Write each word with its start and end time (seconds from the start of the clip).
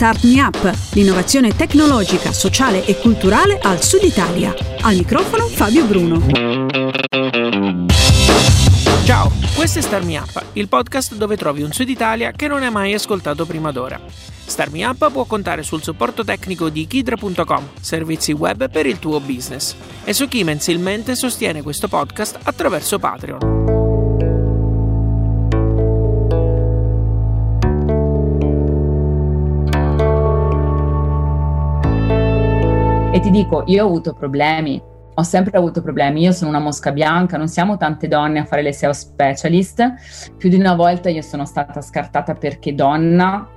Start 0.00 0.24
Me 0.24 0.40
Up, 0.40 0.78
l'innovazione 0.94 1.54
tecnologica, 1.54 2.32
sociale 2.32 2.86
e 2.86 2.96
culturale 2.96 3.58
al 3.60 3.82
Sud 3.82 4.02
Italia. 4.02 4.54
Al 4.80 4.96
microfono 4.96 5.44
Fabio 5.44 5.84
Bruno. 5.84 6.24
Ciao, 9.04 9.30
questo 9.54 9.80
è 9.80 9.82
Start 9.82 10.04
Me 10.04 10.16
Up, 10.16 10.42
il 10.54 10.68
podcast 10.68 11.16
dove 11.16 11.36
trovi 11.36 11.60
un 11.60 11.72
Sud 11.72 11.90
Italia 11.90 12.32
che 12.32 12.48
non 12.48 12.62
hai 12.62 12.70
mai 12.70 12.94
ascoltato 12.94 13.44
prima 13.44 13.72
d'ora. 13.72 14.00
Start 14.42 14.72
Me 14.72 14.86
Up 14.86 15.12
può 15.12 15.26
contare 15.26 15.62
sul 15.62 15.82
supporto 15.82 16.24
tecnico 16.24 16.70
di 16.70 16.86
Kidra.com, 16.86 17.68
servizi 17.78 18.32
web 18.32 18.70
per 18.70 18.86
il 18.86 18.98
tuo 18.98 19.20
business, 19.20 19.74
e 20.04 20.14
su 20.14 20.28
chi 20.28 20.42
mensilmente 20.44 21.14
sostiene 21.14 21.60
questo 21.60 21.88
podcast 21.88 22.38
attraverso 22.44 22.98
Patreon. 22.98 23.59
E 33.12 33.18
ti 33.18 33.30
dico, 33.30 33.64
io 33.66 33.82
ho 33.82 33.88
avuto 33.88 34.14
problemi, 34.14 34.80
ho 35.14 35.22
sempre 35.24 35.58
avuto 35.58 35.82
problemi, 35.82 36.22
io 36.22 36.30
sono 36.30 36.48
una 36.48 36.60
mosca 36.60 36.92
bianca, 36.92 37.36
non 37.36 37.48
siamo 37.48 37.76
tante 37.76 38.06
donne 38.06 38.38
a 38.38 38.44
fare 38.44 38.62
le 38.62 38.72
SEO 38.72 38.92
specialist, 38.92 40.34
più 40.36 40.48
di 40.48 40.54
una 40.54 40.76
volta 40.76 41.08
io 41.08 41.20
sono 41.20 41.44
stata 41.44 41.80
scartata 41.80 42.34
perché 42.34 42.72
donna 42.72 43.48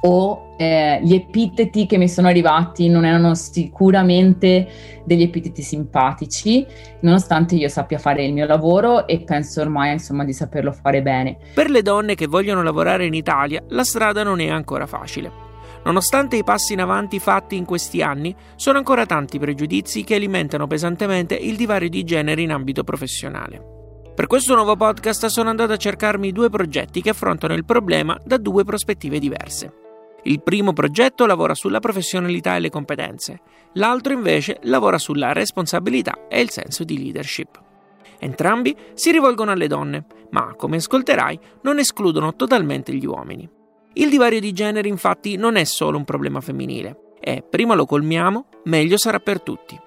o 0.00 0.56
eh, 0.58 0.98
gli 1.04 1.14
epiteti 1.14 1.86
che 1.86 1.98
mi 1.98 2.08
sono 2.08 2.26
arrivati 2.26 2.88
non 2.88 3.04
erano 3.04 3.36
sicuramente 3.36 4.66
degli 5.04 5.22
epiteti 5.22 5.62
simpatici, 5.62 6.66
nonostante 7.02 7.54
io 7.54 7.68
sappia 7.68 7.98
fare 7.98 8.24
il 8.24 8.32
mio 8.32 8.44
lavoro 8.44 9.06
e 9.06 9.20
penso 9.20 9.60
ormai 9.60 9.92
insomma 9.92 10.24
di 10.24 10.32
saperlo 10.32 10.72
fare 10.72 11.00
bene. 11.00 11.38
Per 11.54 11.70
le 11.70 11.80
donne 11.80 12.16
che 12.16 12.26
vogliono 12.26 12.64
lavorare 12.64 13.06
in 13.06 13.14
Italia 13.14 13.62
la 13.68 13.84
strada 13.84 14.24
non 14.24 14.40
è 14.40 14.48
ancora 14.48 14.86
facile. 14.86 15.43
Nonostante 15.84 16.36
i 16.36 16.44
passi 16.44 16.72
in 16.72 16.80
avanti 16.80 17.18
fatti 17.18 17.56
in 17.56 17.64
questi 17.64 18.02
anni, 18.02 18.34
sono 18.56 18.78
ancora 18.78 19.04
tanti 19.04 19.38
pregiudizi 19.38 20.02
che 20.02 20.14
alimentano 20.14 20.66
pesantemente 20.66 21.34
il 21.34 21.56
divario 21.56 21.90
di 21.90 22.04
genere 22.04 22.40
in 22.40 22.52
ambito 22.52 22.84
professionale. 22.84 23.72
Per 24.14 24.26
questo 24.26 24.54
nuovo 24.54 24.76
podcast 24.76 25.26
sono 25.26 25.50
andato 25.50 25.72
a 25.72 25.76
cercarmi 25.76 26.32
due 26.32 26.48
progetti 26.48 27.02
che 27.02 27.10
affrontano 27.10 27.52
il 27.54 27.64
problema 27.64 28.18
da 28.24 28.38
due 28.38 28.64
prospettive 28.64 29.18
diverse. 29.18 29.72
Il 30.22 30.40
primo 30.42 30.72
progetto 30.72 31.26
lavora 31.26 31.54
sulla 31.54 31.80
professionalità 31.80 32.56
e 32.56 32.60
le 32.60 32.70
competenze, 32.70 33.40
l'altro 33.74 34.14
invece 34.14 34.60
lavora 34.62 34.96
sulla 34.96 35.32
responsabilità 35.32 36.28
e 36.28 36.40
il 36.40 36.48
senso 36.48 36.84
di 36.84 36.96
leadership. 36.96 37.60
Entrambi 38.20 38.74
si 38.94 39.10
rivolgono 39.10 39.50
alle 39.50 39.66
donne, 39.66 40.06
ma 40.30 40.54
come 40.56 40.76
ascolterai 40.76 41.38
non 41.62 41.78
escludono 41.78 42.34
totalmente 42.36 42.94
gli 42.94 43.04
uomini. 43.04 43.62
Il 43.96 44.10
divario 44.10 44.40
di 44.40 44.52
genere 44.52 44.88
infatti 44.88 45.36
non 45.36 45.54
è 45.54 45.62
solo 45.62 45.96
un 45.96 46.04
problema 46.04 46.40
femminile 46.40 47.12
e 47.20 47.44
prima 47.48 47.74
lo 47.74 47.86
colmiamo, 47.86 48.46
meglio 48.64 48.96
sarà 48.96 49.20
per 49.20 49.40
tutti. 49.40 49.78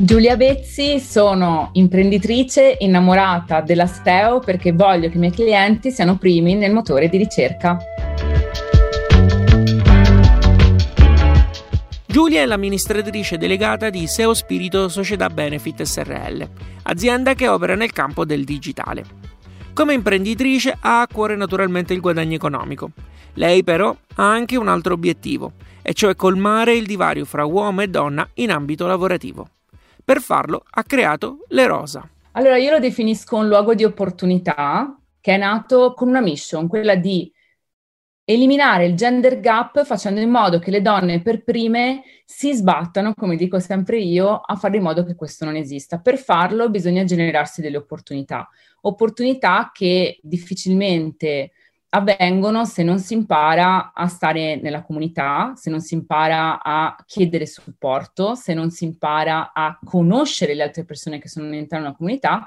Giulia 0.00 0.36
Bezzi, 0.36 0.98
sono 0.98 1.70
imprenditrice 1.74 2.76
innamorata 2.80 3.60
della 3.60 3.86
STEO 3.86 4.40
perché 4.40 4.72
voglio 4.72 5.08
che 5.08 5.16
i 5.16 5.20
miei 5.20 5.32
clienti 5.32 5.92
siano 5.92 6.18
primi 6.18 6.54
nel 6.54 6.72
motore 6.72 7.08
di 7.08 7.18
ricerca. 7.18 7.78
Giulia 12.10 12.40
è 12.40 12.46
l'amministratrice 12.46 13.36
delegata 13.36 13.90
di 13.90 14.06
SEO 14.06 14.32
Spirito 14.32 14.88
Società 14.88 15.28
Benefit 15.28 15.82
SRL, 15.82 16.48
azienda 16.84 17.34
che 17.34 17.48
opera 17.48 17.74
nel 17.74 17.92
campo 17.92 18.24
del 18.24 18.44
digitale. 18.44 19.04
Come 19.74 19.92
imprenditrice 19.92 20.74
ha 20.80 21.02
a 21.02 21.06
cuore 21.06 21.36
naturalmente 21.36 21.92
il 21.92 22.00
guadagno 22.00 22.34
economico. 22.34 22.92
Lei 23.34 23.62
però 23.62 23.94
ha 24.14 24.26
anche 24.26 24.56
un 24.56 24.68
altro 24.68 24.94
obiettivo, 24.94 25.52
e 25.82 25.92
cioè 25.92 26.16
colmare 26.16 26.74
il 26.74 26.86
divario 26.86 27.26
fra 27.26 27.44
uomo 27.44 27.82
e 27.82 27.88
donna 27.88 28.26
in 28.34 28.52
ambito 28.52 28.86
lavorativo. 28.86 29.46
Per 30.02 30.22
farlo 30.22 30.62
ha 30.70 30.82
creato 30.84 31.40
Le 31.48 31.66
Rosa. 31.66 32.08
Allora 32.32 32.56
io 32.56 32.70
lo 32.70 32.78
definisco 32.78 33.36
un 33.36 33.48
luogo 33.48 33.74
di 33.74 33.84
opportunità 33.84 34.98
che 35.20 35.34
è 35.34 35.36
nato 35.36 35.92
con 35.92 36.08
una 36.08 36.22
mission, 36.22 36.68
quella 36.68 36.94
di 36.94 37.30
eliminare 38.30 38.84
il 38.84 38.94
gender 38.94 39.40
gap 39.40 39.84
facendo 39.86 40.20
in 40.20 40.28
modo 40.28 40.58
che 40.58 40.70
le 40.70 40.82
donne 40.82 41.22
per 41.22 41.42
prime 41.42 42.02
si 42.26 42.52
sbattano, 42.52 43.14
come 43.14 43.36
dico 43.36 43.58
sempre 43.58 43.98
io, 43.98 44.34
a 44.34 44.54
fare 44.54 44.76
in 44.76 44.82
modo 44.82 45.02
che 45.02 45.14
questo 45.14 45.46
non 45.46 45.56
esista. 45.56 45.98
Per 45.98 46.18
farlo 46.18 46.68
bisogna 46.68 47.04
generarsi 47.04 47.62
delle 47.62 47.78
opportunità, 47.78 48.46
opportunità 48.82 49.70
che 49.72 50.18
difficilmente 50.22 51.52
avvengono 51.90 52.66
se 52.66 52.82
non 52.82 52.98
si 52.98 53.14
impara 53.14 53.92
a 53.94 54.06
stare 54.08 54.60
nella 54.60 54.82
comunità, 54.82 55.54
se 55.56 55.70
non 55.70 55.80
si 55.80 55.94
impara 55.94 56.62
a 56.62 56.94
chiedere 57.06 57.46
supporto, 57.46 58.34
se 58.34 58.52
non 58.52 58.70
si 58.70 58.84
impara 58.84 59.52
a 59.54 59.78
conoscere 59.82 60.52
le 60.52 60.64
altre 60.64 60.84
persone 60.84 61.18
che 61.18 61.30
sono 61.30 61.46
all'interno 61.46 61.86
della 61.86 61.96
comunità 61.96 62.46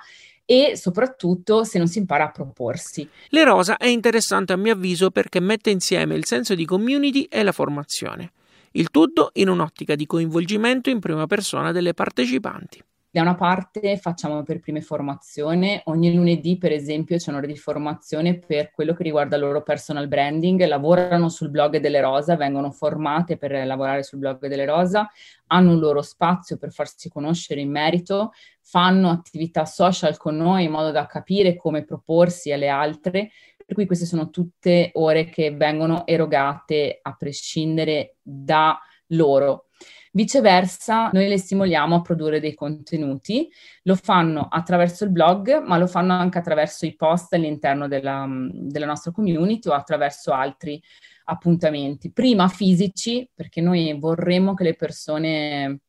e 0.51 0.75
soprattutto 0.75 1.63
se 1.63 1.77
non 1.77 1.87
si 1.87 1.99
impara 1.99 2.25
a 2.25 2.31
proporsi. 2.31 3.07
Le 3.29 3.43
Rosa 3.45 3.77
è 3.77 3.87
interessante 3.87 4.51
a 4.51 4.57
mio 4.57 4.73
avviso 4.73 5.09
perché 5.09 5.39
mette 5.39 5.69
insieme 5.69 6.15
il 6.15 6.25
senso 6.25 6.55
di 6.55 6.65
community 6.65 7.23
e 7.23 7.41
la 7.41 7.53
formazione, 7.53 8.33
il 8.71 8.89
tutto 8.89 9.29
in 9.35 9.47
un'ottica 9.47 9.95
di 9.95 10.05
coinvolgimento 10.05 10.89
in 10.89 10.99
prima 10.99 11.25
persona 11.25 11.71
delle 11.71 11.93
partecipanti. 11.93 12.83
Da 13.13 13.19
una 13.19 13.35
parte 13.35 13.97
facciamo 13.97 14.41
per 14.43 14.61
prime 14.61 14.79
formazione, 14.79 15.81
ogni 15.87 16.13
lunedì 16.15 16.57
per 16.57 16.71
esempio 16.71 17.17
c'è 17.17 17.29
un'ora 17.29 17.45
di 17.45 17.57
formazione 17.57 18.39
per 18.39 18.71
quello 18.71 18.93
che 18.93 19.03
riguarda 19.03 19.35
il 19.35 19.41
loro 19.41 19.63
personal 19.63 20.07
branding, 20.07 20.65
lavorano 20.65 21.27
sul 21.27 21.49
blog 21.49 21.75
delle 21.79 21.99
Rosa, 21.99 22.37
vengono 22.37 22.71
formate 22.71 23.35
per 23.35 23.65
lavorare 23.65 24.03
sul 24.03 24.19
blog 24.19 24.47
delle 24.47 24.63
Rosa, 24.63 25.09
hanno 25.47 25.71
un 25.73 25.79
loro 25.79 26.01
spazio 26.01 26.55
per 26.55 26.71
farsi 26.71 27.09
conoscere 27.09 27.59
in 27.59 27.69
merito, 27.69 28.31
fanno 28.61 29.09
attività 29.09 29.65
social 29.65 30.15
con 30.15 30.37
noi 30.37 30.63
in 30.63 30.71
modo 30.71 30.91
da 30.91 31.05
capire 31.05 31.57
come 31.57 31.83
proporsi 31.83 32.53
alle 32.53 32.69
altre, 32.69 33.31
per 33.65 33.75
cui 33.75 33.85
queste 33.87 34.05
sono 34.05 34.29
tutte 34.29 34.91
ore 34.93 35.25
che 35.25 35.51
vengono 35.51 36.07
erogate 36.07 36.99
a 37.01 37.13
prescindere 37.13 38.15
da 38.21 38.79
loro. 39.07 39.65
Viceversa, 40.13 41.09
noi 41.13 41.27
le 41.27 41.37
stimoliamo 41.37 41.95
a 41.95 42.01
produrre 42.01 42.41
dei 42.41 42.53
contenuti, 42.53 43.49
lo 43.83 43.95
fanno 43.95 44.47
attraverso 44.49 45.05
il 45.05 45.11
blog, 45.11 45.63
ma 45.63 45.77
lo 45.77 45.87
fanno 45.87 46.13
anche 46.13 46.37
attraverso 46.37 46.85
i 46.85 46.95
post 46.95 47.33
all'interno 47.33 47.87
della, 47.87 48.27
della 48.27 48.85
nostra 48.85 49.11
community 49.11 49.69
o 49.69 49.73
attraverso 49.73 50.31
altri 50.33 50.81
appuntamenti, 51.25 52.11
prima 52.11 52.47
fisici, 52.49 53.29
perché 53.33 53.61
noi 53.61 53.97
vorremmo 53.97 54.53
che 54.53 54.63
le 54.63 54.75
persone 54.75 55.79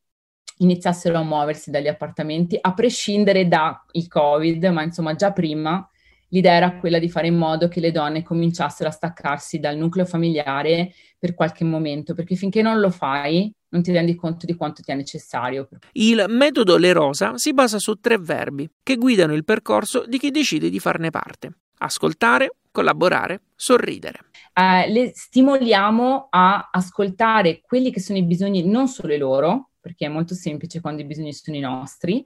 iniziassero 0.59 1.19
a 1.19 1.25
muoversi 1.25 1.71
dagli 1.71 1.89
appartamenti, 1.89 2.57
a 2.61 2.73
prescindere 2.75 3.49
dal 3.49 3.77
Covid, 4.09 4.65
ma 4.67 4.83
insomma 4.83 5.15
già 5.15 5.33
prima 5.33 5.85
l'idea 6.33 6.55
era 6.55 6.77
quella 6.77 6.99
di 6.99 7.09
fare 7.09 7.29
in 7.29 7.37
modo 7.37 7.69
che 7.69 7.81
le 7.81 7.93
donne 7.93 8.23
cominciassero 8.23 8.89
a 8.89 8.93
staccarsi 8.93 9.59
dal 9.59 9.77
nucleo 9.77 10.05
familiare 10.05 10.93
per 11.19 11.35
qualche 11.35 11.65
momento, 11.65 12.15
perché 12.15 12.35
finché 12.35 12.63
non 12.63 12.81
lo 12.81 12.91
fai 12.91 13.53
non 13.73 13.83
ti 13.83 13.91
rendi 13.91 14.15
conto 14.15 14.45
di 14.45 14.55
quanto 14.55 14.83
ti 14.83 14.91
è 14.91 14.95
necessario. 14.95 15.69
Il 15.93 16.25
metodo 16.29 16.77
Le 16.77 16.93
Rosa 16.93 17.33
si 17.37 17.55
basa 17.55 17.79
su 17.79 17.95
tre 17.95 18.19
verbi 18.19 18.69
che 18.83 18.97
guidano 18.97 19.33
il 19.33 19.45
percorso 19.45 20.05
di 20.07 20.19
chi 20.19 20.31
decide 20.31 20.69
di 20.69 20.79
farne 20.79 21.09
parte. 21.11 21.57
Ascoltare, 21.79 22.57
collaborare, 22.71 23.41
sorridere. 23.57 24.27
Eh, 24.53 24.91
le 24.91 25.13
stimoliamo 25.15 26.29
a 26.31 26.69
ascoltare 26.71 27.63
quelli 27.63 27.91
che 27.91 28.01
sono 28.01 28.19
i 28.19 28.25
bisogni 28.25 28.69
non 28.69 28.89
solo 28.89 29.15
i 29.15 29.19
loro, 29.19 29.71
perché 29.81 30.07
è 30.07 30.09
molto 30.09 30.35
semplice 30.35 30.81
quando 30.81 31.01
i 31.01 31.07
bisogni 31.07 31.33
sono 31.33 31.57
i 31.57 31.61
nostri, 31.61 32.25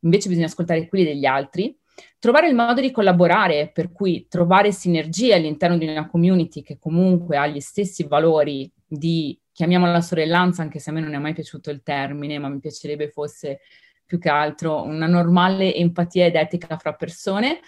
invece 0.00 0.28
bisogna 0.28 0.46
ascoltare 0.46 0.88
quelli 0.88 1.04
degli 1.04 1.26
altri, 1.26 1.76
trovare 2.18 2.48
il 2.48 2.54
modo 2.54 2.80
di 2.80 2.90
collaborare, 2.90 3.70
per 3.72 3.92
cui 3.92 4.26
trovare 4.28 4.72
sinergie 4.72 5.34
all'interno 5.34 5.78
di 5.78 5.86
una 5.86 6.08
community 6.08 6.62
che 6.62 6.78
comunque 6.78 7.36
ha 7.36 7.46
gli 7.46 7.60
stessi 7.60 8.04
valori 8.04 8.70
di 8.86 9.38
chiamiamola 9.52 10.00
sorellanza, 10.00 10.62
anche 10.62 10.78
se 10.78 10.90
a 10.90 10.92
me 10.92 11.00
non 11.00 11.14
è 11.14 11.18
mai 11.18 11.32
piaciuto 11.32 11.70
il 11.70 11.82
termine, 11.82 12.38
ma 12.38 12.48
mi 12.48 12.60
piacerebbe 12.60 13.08
fosse 13.10 13.60
più 14.04 14.18
che 14.18 14.28
altro 14.28 14.82
una 14.82 15.06
normale 15.06 15.74
empatia 15.74 16.26
ed 16.26 16.36
etica 16.36 16.76
fra 16.76 16.92
persone 16.92 17.60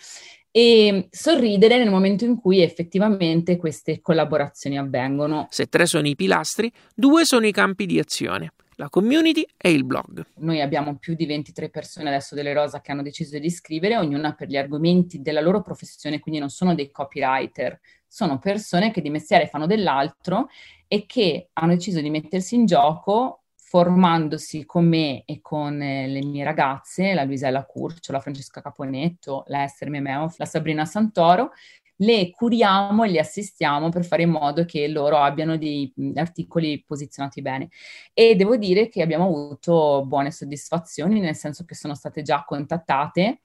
e 0.50 1.08
sorridere 1.10 1.78
nel 1.78 1.90
momento 1.90 2.24
in 2.24 2.36
cui 2.36 2.60
effettivamente 2.60 3.56
queste 3.56 4.00
collaborazioni 4.00 4.78
avvengono. 4.78 5.46
Se 5.50 5.66
tre 5.66 5.86
sono 5.86 6.06
i 6.06 6.14
pilastri, 6.14 6.70
due 6.94 7.24
sono 7.24 7.46
i 7.46 7.52
campi 7.52 7.86
di 7.86 7.98
azione. 7.98 8.52
La 8.80 8.88
community 8.88 9.44
e 9.56 9.72
il 9.72 9.84
blog. 9.84 10.24
Noi 10.36 10.60
abbiamo 10.60 10.98
più 10.98 11.16
di 11.16 11.26
23 11.26 11.68
persone 11.68 12.10
adesso 12.10 12.36
delle 12.36 12.52
Rosa 12.52 12.80
che 12.80 12.92
hanno 12.92 13.02
deciso 13.02 13.36
di 13.36 13.50
scrivere, 13.50 13.96
ognuna 13.96 14.34
per 14.34 14.46
gli 14.46 14.56
argomenti 14.56 15.20
della 15.20 15.40
loro 15.40 15.62
professione, 15.62 16.20
quindi 16.20 16.38
non 16.38 16.48
sono 16.48 16.76
dei 16.76 16.92
copywriter, 16.92 17.80
sono 18.06 18.38
persone 18.38 18.92
che 18.92 19.00
di 19.00 19.10
mestiere 19.10 19.48
fanno 19.48 19.66
dell'altro 19.66 20.46
e 20.86 21.06
che 21.06 21.48
hanno 21.54 21.74
deciso 21.74 22.00
di 22.00 22.08
mettersi 22.08 22.54
in 22.54 22.66
gioco 22.66 23.42
formandosi 23.56 24.64
con 24.64 24.86
me 24.86 25.24
e 25.24 25.40
con 25.42 25.82
eh, 25.82 26.06
le 26.06 26.24
mie 26.24 26.44
ragazze, 26.44 27.14
la 27.14 27.24
Luisella 27.24 27.64
Curcio, 27.64 28.12
la 28.12 28.20
Francesca 28.20 28.62
Caponetto, 28.62 29.42
la 29.48 29.64
Esther 29.64 29.90
Memeo, 29.90 30.32
la 30.36 30.44
Sabrina 30.44 30.84
Santoro, 30.84 31.50
le 32.00 32.30
curiamo 32.30 33.04
e 33.04 33.10
le 33.10 33.18
assistiamo 33.18 33.88
per 33.88 34.04
fare 34.04 34.22
in 34.22 34.30
modo 34.30 34.64
che 34.64 34.86
loro 34.88 35.18
abbiano 35.18 35.56
dei 35.56 35.92
articoli 36.14 36.82
posizionati 36.84 37.42
bene. 37.42 37.68
E 38.12 38.34
devo 38.36 38.56
dire 38.56 38.88
che 38.88 39.02
abbiamo 39.02 39.24
avuto 39.24 40.04
buone 40.06 40.30
soddisfazioni, 40.30 41.20
nel 41.20 41.34
senso 41.34 41.64
che 41.64 41.74
sono 41.74 41.94
state 41.94 42.22
già 42.22 42.44
contattate 42.44 43.40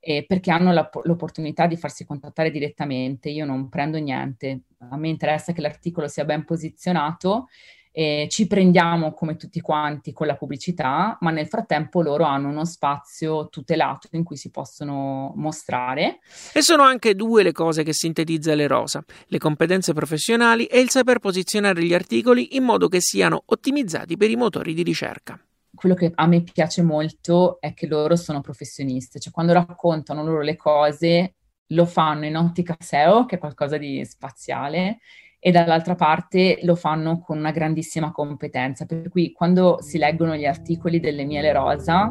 eh, 0.00 0.24
perché 0.26 0.50
hanno 0.50 0.72
la, 0.72 0.88
l'opportunità 1.04 1.66
di 1.66 1.76
farsi 1.76 2.04
contattare 2.04 2.50
direttamente. 2.50 3.30
Io 3.30 3.46
non 3.46 3.68
prendo 3.68 3.98
niente, 3.98 4.62
a 4.90 4.96
me 4.96 5.08
interessa 5.08 5.52
che 5.52 5.60
l'articolo 5.60 6.08
sia 6.08 6.24
ben 6.24 6.44
posizionato 6.44 7.48
eh, 7.96 8.26
ci 8.28 8.48
prendiamo 8.48 9.12
come 9.12 9.36
tutti 9.36 9.60
quanti 9.60 10.12
con 10.12 10.26
la 10.26 10.34
pubblicità, 10.34 11.16
ma 11.20 11.30
nel 11.30 11.46
frattempo 11.46 12.02
loro 12.02 12.24
hanno 12.24 12.48
uno 12.48 12.64
spazio 12.64 13.48
tutelato 13.48 14.08
in 14.12 14.24
cui 14.24 14.36
si 14.36 14.50
possono 14.50 15.32
mostrare. 15.36 16.18
E 16.52 16.60
sono 16.60 16.82
anche 16.82 17.14
due 17.14 17.44
le 17.44 17.52
cose 17.52 17.84
che 17.84 17.92
sintetizza 17.92 18.52
le 18.56 18.66
Rosa, 18.66 19.04
le 19.28 19.38
competenze 19.38 19.92
professionali 19.92 20.64
e 20.64 20.80
il 20.80 20.90
saper 20.90 21.20
posizionare 21.20 21.84
gli 21.84 21.94
articoli 21.94 22.56
in 22.56 22.64
modo 22.64 22.88
che 22.88 23.00
siano 23.00 23.44
ottimizzati 23.46 24.16
per 24.16 24.28
i 24.28 24.36
motori 24.36 24.74
di 24.74 24.82
ricerca 24.82 25.38
quello 25.74 25.96
che 25.96 26.12
a 26.14 26.26
me 26.28 26.40
piace 26.42 26.82
molto 26.82 27.60
è 27.60 27.74
che 27.74 27.88
loro 27.88 28.14
sono 28.14 28.40
professioniste, 28.40 29.18
cioè 29.18 29.32
quando 29.32 29.52
raccontano 29.52 30.22
loro 30.22 30.40
le 30.40 30.54
cose 30.54 31.34
lo 31.68 31.84
fanno 31.84 32.26
in 32.26 32.36
ottica 32.36 32.76
SEO, 32.78 33.26
che 33.26 33.36
è 33.36 33.38
qualcosa 33.38 33.76
di 33.76 34.04
spaziale, 34.04 35.00
e 35.46 35.50
dall'altra 35.50 35.94
parte 35.94 36.60
lo 36.62 36.74
fanno 36.74 37.20
con 37.20 37.36
una 37.36 37.50
grandissima 37.50 38.12
competenza. 38.12 38.86
Per 38.86 39.10
cui 39.10 39.30
quando 39.30 39.76
si 39.82 39.98
leggono 39.98 40.36
gli 40.36 40.46
articoli 40.46 41.00
delle 41.00 41.26
Miele 41.26 41.52
Rosa 41.52 42.10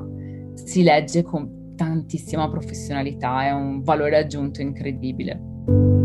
si 0.53 0.83
legge 0.83 1.23
con 1.23 1.73
tantissima 1.75 2.47
professionalità, 2.47 3.45
è 3.45 3.49
un 3.49 3.81
valore 3.81 4.17
aggiunto 4.17 4.61
incredibile. 4.61 6.02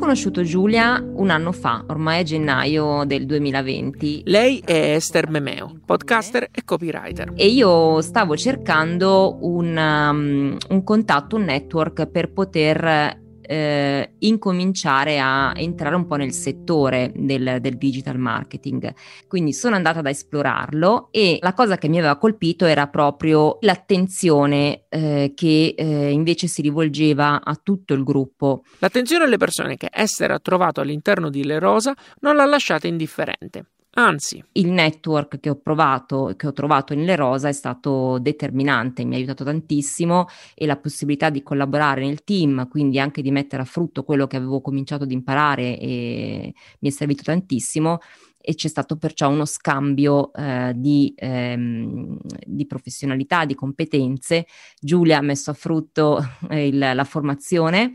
Conosciuto 0.00 0.42
Giulia 0.42 1.00
un 1.00 1.30
anno 1.30 1.52
fa, 1.52 1.84
ormai 1.88 2.22
è 2.22 2.24
gennaio 2.24 3.04
del 3.04 3.26
2020. 3.26 4.22
Lei 4.24 4.60
è 4.64 4.94
Esther 4.94 5.28
Memeo, 5.28 5.78
podcaster 5.84 6.48
e 6.50 6.64
copywriter. 6.64 7.32
E 7.36 7.46
io 7.46 8.00
stavo 8.00 8.36
cercando 8.36 9.38
un, 9.42 9.76
um, 9.76 10.56
un 10.70 10.82
contatto, 10.82 11.36
un 11.36 11.44
network 11.44 12.06
per 12.06 12.32
poter 12.32 13.18
eh, 13.50 14.12
incominciare 14.20 15.18
a 15.18 15.52
entrare 15.56 15.96
un 15.96 16.06
po' 16.06 16.14
nel 16.14 16.32
settore 16.32 17.12
del, 17.16 17.58
del, 17.60 17.76
digital 17.76 18.16
marketing. 18.16 18.94
Quindi 19.26 19.52
sono 19.52 19.74
andata 19.74 19.98
ad 19.98 20.06
esplorarlo 20.06 21.08
e 21.10 21.38
la 21.40 21.52
cosa 21.52 21.76
che 21.76 21.88
mi 21.88 21.98
aveva 21.98 22.16
colpito 22.16 22.64
era 22.64 22.86
proprio 22.86 23.58
l'attenzione 23.62 24.84
eh, 24.88 25.32
che 25.34 25.74
eh, 25.76 26.10
invece 26.10 26.46
si 26.46 26.62
rivolgeva 26.62 27.42
a 27.42 27.58
tutto 27.60 27.92
il 27.92 28.04
gruppo. 28.04 28.62
L'attenzione 28.78 29.24
alle 29.24 29.36
persone 29.36 29.76
che 29.76 29.88
Esther 29.90 30.30
ha 30.30 30.38
trovato 30.38 30.80
all'interno 30.80 31.28
di 31.28 31.44
Le 31.44 31.58
Rosa 31.58 31.92
non 32.20 32.36
l'ha 32.36 32.44
lasciata 32.44 32.86
indifferente. 32.86 33.64
Anzi, 33.92 34.42
il 34.52 34.70
network 34.70 35.40
che 35.40 35.50
ho 35.50 35.56
provato, 35.56 36.34
che 36.36 36.46
ho 36.46 36.52
trovato 36.52 36.94
nelle 36.94 37.16
Rosa 37.16 37.48
è 37.48 37.52
stato 37.52 38.18
determinante, 38.20 39.04
mi 39.04 39.14
ha 39.14 39.16
aiutato 39.16 39.42
tantissimo 39.42 40.26
e 40.54 40.64
la 40.64 40.76
possibilità 40.76 41.28
di 41.28 41.42
collaborare 41.42 42.02
nel 42.02 42.22
team, 42.22 42.68
quindi 42.68 43.00
anche 43.00 43.20
di 43.20 43.32
mettere 43.32 43.62
a 43.62 43.64
frutto 43.64 44.04
quello 44.04 44.28
che 44.28 44.36
avevo 44.36 44.60
cominciato 44.60 45.02
ad 45.02 45.10
imparare 45.10 45.76
mi 45.80 46.88
è 46.88 46.90
servito 46.90 47.24
tantissimo 47.24 47.98
e 48.42 48.54
c'è 48.54 48.68
stato 48.68 48.96
perciò 48.96 49.28
uno 49.28 49.44
scambio 49.44 50.32
eh, 50.32 50.72
di, 50.74 51.12
ehm, 51.16 52.16
di, 52.46 52.66
professionalità, 52.66 53.44
di 53.44 53.54
competenze. 53.54 54.46
Giulia 54.80 55.18
ha 55.18 55.22
messo 55.22 55.50
a 55.50 55.54
frutto 55.54 56.20
eh, 56.48 56.68
il, 56.68 56.78
la 56.78 57.04
formazione 57.04 57.94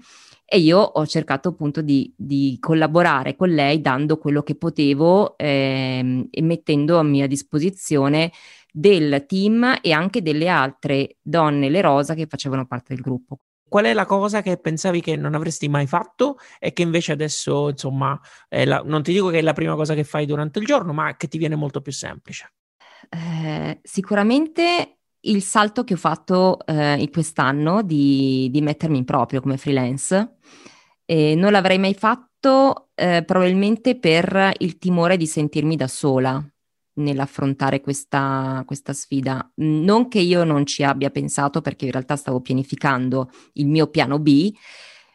e 0.56 0.60
io 0.60 0.80
ho 0.80 1.06
cercato 1.06 1.50
appunto 1.50 1.82
di, 1.82 2.14
di 2.16 2.56
collaborare 2.62 3.36
con 3.36 3.50
lei 3.50 3.82
dando 3.82 4.18
quello 4.18 4.42
che 4.42 4.56
potevo 4.56 5.38
ehm, 5.38 6.28
e 6.32 6.42
mettendo 6.42 6.98
a 6.98 7.04
mia 7.04 7.28
disposizione 7.28 8.32
del 8.72 9.26
team 9.28 9.80
e 9.82 9.92
anche 9.92 10.22
delle 10.22 10.48
altre 10.48 11.18
donne 11.22 11.68
le 11.68 11.82
rosa 11.82 12.14
che 12.14 12.28
facevano 12.28 12.66
parte 12.66 12.94
del 12.94 13.04
gruppo. 13.04 13.40
Qual 13.68 13.84
è 13.84 13.94
la 13.94 14.06
cosa 14.06 14.42
che 14.42 14.58
pensavi 14.58 15.02
che 15.02 15.18
non 15.18 15.36
avresti 15.36 15.68
mai 15.68 15.88
fatto 15.88 16.38
e 16.58 16.72
che 16.72 16.84
invece 16.84 17.12
adesso, 17.12 17.68
insomma, 17.68 18.18
la, 18.48 18.82
non 18.86 19.04
ti 19.04 19.12
dico 19.12 19.28
che 19.28 19.40
è 19.40 19.42
la 19.42 19.54
prima 19.54 19.76
cosa 19.76 19.94
che 19.94 20.06
fai 20.06 20.26
durante 20.26 20.60
il 20.60 20.66
giorno, 20.66 20.94
ma 20.94 21.18
che 21.18 21.28
ti 21.28 21.38
viene 21.38 21.56
molto 21.56 21.82
più 21.82 21.92
semplice? 21.92 22.54
Eh, 23.10 23.80
sicuramente 23.84 24.95
il 25.26 25.42
salto 25.42 25.84
che 25.84 25.94
ho 25.94 25.98
fatto 25.98 26.66
eh, 26.66 27.08
quest'anno 27.12 27.82
di, 27.82 28.50
di, 28.52 28.62
mettermi 28.62 28.98
in 28.98 29.06
proprio 29.06 29.42
come 29.42 29.58
freelance. 29.58 30.38
E 31.06 31.36
non 31.36 31.52
l'avrei 31.52 31.78
mai 31.78 31.94
fatto 31.94 32.90
eh, 32.96 33.24
probabilmente 33.26 33.98
per 33.98 34.54
il 34.60 34.78
timore 34.78 35.18
di 35.18 35.28
sentirmi 35.28 35.76
da 35.76 35.88
sola 35.88 36.44
nell'affrontare 36.96 37.82
questa, 37.82 38.64
questa 38.66 38.94
sfida. 38.94 39.52
Non 39.56 40.08
che 40.08 40.20
io 40.20 40.44
non 40.44 40.66
ci 40.66 40.84
abbia 40.84 41.10
pensato 41.10 41.62
perché 41.62 41.86
in 41.86 41.92
realtà 41.92 42.16
stavo 42.16 42.42
pianificando 42.42 43.30
il 43.54 43.68
mio 43.68 43.88
piano 43.88 44.20
B, 44.20 44.52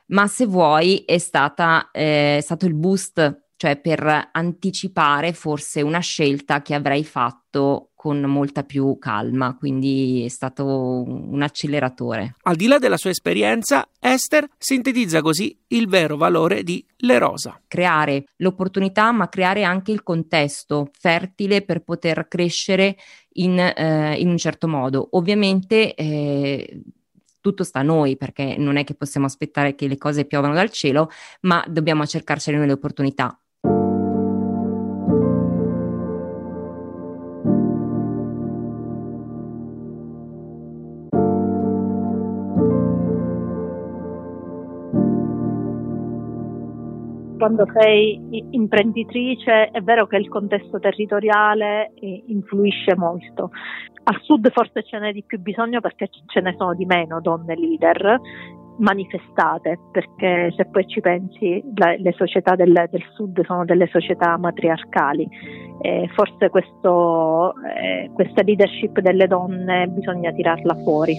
ma 0.07 0.27
se 0.27 0.47
vuoi 0.47 0.99
è, 1.05 1.19
stata, 1.19 1.91
eh, 1.93 2.39
è 2.39 2.41
stato 2.41 2.67
il 2.67 2.75
boost 2.75 3.49
cioè 3.61 3.79
per 3.79 4.31
anticipare 4.33 5.35
forse 5.35 5.83
una 5.83 5.99
scelta 5.99 6.63
che 6.63 6.73
avrei 6.73 7.05
fatto 7.05 7.90
con 8.01 8.23
molta 8.23 8.63
più 8.63 8.97
calma, 8.99 9.55
quindi 9.59 10.25
è 10.25 10.29
stato 10.29 10.65
un 10.65 11.43
acceleratore. 11.43 12.37
Al 12.45 12.57
di 12.57 12.67
là 12.67 12.79
della 12.79 12.97
sua 12.97 13.11
esperienza, 13.11 13.87
Esther 14.01 14.49
sintetizza 14.57 15.21
così 15.21 15.55
il 15.67 15.87
vero 15.87 16.17
valore 16.17 16.63
di 16.63 16.83
Le 16.97 17.19
Rosa. 17.19 17.61
Creare 17.69 18.25
l'opportunità, 18.37 19.13
ma 19.13 19.29
creare 19.29 19.65
anche 19.65 19.93
il 19.93 20.03
contesto 20.03 20.89
fertile 20.99 21.61
per 21.61 21.83
poter 21.83 22.27
crescere 22.27 22.97
in, 23.35 23.59
eh, 23.59 24.15
in 24.19 24.31
un 24.31 24.39
certo 24.39 24.67
modo. 24.67 25.09
Ovviamente 25.11 25.95
eh, 25.95 26.81
tutto 27.43 27.65
sta 27.65 27.81
a 27.81 27.83
noi 27.83 28.17
perché 28.17 28.57
non 28.57 28.79
è 28.79 28.85
che 28.85 28.95
possiamo 28.95 29.27
aspettare 29.27 29.75
che 29.75 29.87
le 29.87 29.99
cose 29.99 30.25
piovano 30.25 30.55
dal 30.55 30.71
cielo, 30.71 31.11
ma 31.43 31.63
dobbiamo 31.69 32.07
cercarcene 32.07 32.65
le 32.65 32.73
opportunità. 32.73 33.39
Quando 47.41 47.65
sei 47.73 48.21
imprenditrice 48.51 49.71
è 49.71 49.81
vero 49.81 50.07
che 50.07 50.19
il 50.19 50.29
contesto 50.29 50.79
territoriale 50.79 51.93
eh, 51.95 52.23
influisce 52.27 52.95
molto. 52.97 53.51
Al 54.05 54.21
sud 54.21 54.51
forse 54.53 54.83
ce 54.83 54.99
n'è 54.99 55.13
di 55.13 55.23
più 55.25 55.41
bisogno 55.41 55.81
perché 55.81 56.11
ce 56.27 56.41
ne 56.41 56.55
sono 56.59 56.75
di 56.75 56.85
meno 56.85 57.19
donne 57.23 57.57
leader 57.57 58.21
manifestate, 58.77 59.79
perché 59.91 60.53
se 60.55 60.67
poi 60.67 60.87
ci 60.87 61.01
pensi 61.01 61.63
le 61.75 62.13
società 62.13 62.57
del, 62.57 62.73
del, 62.91 63.05
sud 63.15 63.43
sono 63.45 63.65
delle 63.65 63.89
società 63.89 64.37
matriarcali. 64.37 65.27
Eh, 65.81 66.11
forse 66.15 66.51
questo, 66.51 67.55
eh, 67.75 68.11
questa 68.13 68.43
leadership 68.43 69.01
delle 69.01 69.27
donne 69.27 69.87
bisogna 69.89 70.31
tirarla 70.31 70.75
fuori. 70.83 71.17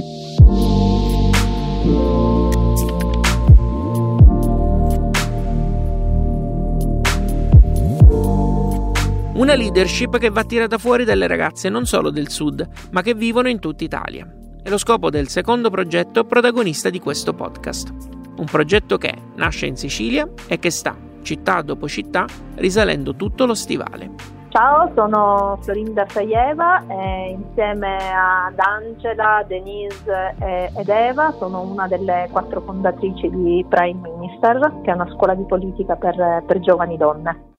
Una 9.41 9.55
leadership 9.55 10.19
che 10.19 10.29
va 10.29 10.43
tirata 10.43 10.77
fuori 10.77 11.03
dalle 11.03 11.25
ragazze 11.25 11.67
non 11.67 11.85
solo 11.87 12.11
del 12.11 12.29
sud, 12.29 12.63
ma 12.91 13.01
che 13.01 13.15
vivono 13.15 13.49
in 13.49 13.57
tutta 13.57 13.83
Italia. 13.83 14.31
È 14.61 14.69
lo 14.69 14.77
scopo 14.77 15.09
del 15.09 15.29
secondo 15.29 15.71
progetto 15.71 16.25
protagonista 16.25 16.91
di 16.91 16.99
questo 16.99 17.33
podcast. 17.33 17.91
Un 18.37 18.45
progetto 18.45 18.99
che 18.99 19.11
nasce 19.37 19.65
in 19.65 19.77
Sicilia 19.77 20.29
e 20.47 20.59
che 20.59 20.69
sta, 20.69 20.95
città 21.23 21.63
dopo 21.63 21.87
città, 21.87 22.27
risalendo 22.57 23.15
tutto 23.15 23.47
lo 23.47 23.55
stivale. 23.55 24.11
Ciao, 24.49 24.91
sono 24.93 25.57
Florinda 25.63 26.05
Faieva 26.05 26.85
e 26.87 27.31
insieme 27.31 27.97
ad 27.97 28.59
Angela, 28.59 29.43
Denise 29.47 30.35
ed 30.77 30.87
Eva 30.87 31.33
sono 31.39 31.61
una 31.61 31.87
delle 31.87 32.27
quattro 32.31 32.61
fondatrici 32.61 33.27
di 33.31 33.65
Prime 33.67 34.07
Minister, 34.07 34.81
che 34.83 34.91
è 34.91 34.93
una 34.93 35.09
scuola 35.15 35.33
di 35.33 35.45
politica 35.45 35.95
per, 35.95 36.43
per 36.45 36.59
giovani 36.59 36.95
donne. 36.95 37.50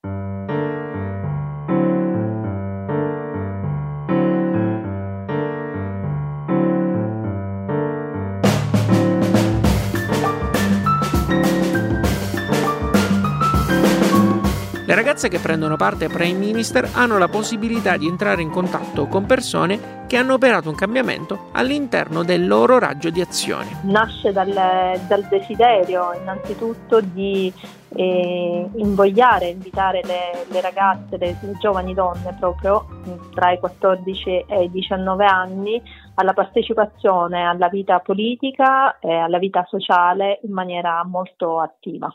Ragazze 15.12 15.28
che 15.28 15.40
prendono 15.40 15.76
parte 15.76 16.07
a 16.07 16.09
Prime 16.09 16.38
Minister 16.38 16.88
hanno 16.95 17.19
la 17.19 17.28
possibilità 17.28 17.99
di 17.99 18.07
entrare 18.07 18.40
in 18.40 18.49
contatto 18.49 19.09
con 19.09 19.26
persone 19.26 20.07
che 20.07 20.16
hanno 20.16 20.33
operato 20.33 20.71
un 20.71 20.75
cambiamento 20.75 21.50
all'interno 21.52 22.25
del 22.25 22.47
loro 22.47 22.78
raggio 22.78 23.11
di 23.11 23.21
azione. 23.21 23.81
Nasce 23.83 24.33
dal, 24.33 24.49
dal 24.49 25.26
desiderio 25.28 26.14
innanzitutto 26.19 27.02
di 27.02 27.52
eh, 27.95 28.71
invogliare, 28.75 29.49
invitare 29.49 30.00
le, 30.02 30.47
le 30.49 30.61
ragazze, 30.62 31.19
le, 31.19 31.37
le, 31.42 31.59
giovani 31.61 31.92
donne 31.92 32.35
proprio 32.40 32.87
tra 33.35 33.52
i 33.52 33.59
14 33.59 34.45
e 34.49 34.64
i 34.64 34.71
19 34.71 35.26
anni 35.26 35.83
alla 36.14 36.33
partecipazione 36.33 37.45
alla 37.45 37.69
vita 37.69 37.99
politica 37.99 38.99
e 38.99 39.12
alla 39.12 39.38
vita 39.38 39.66
sociale 39.69 40.40
in 40.45 40.52
maniera 40.52 41.04
molto 41.04 41.61
attiva 41.61 42.11